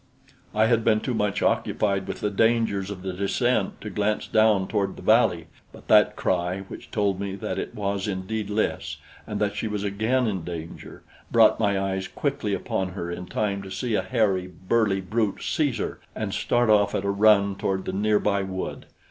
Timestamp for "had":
0.65-0.83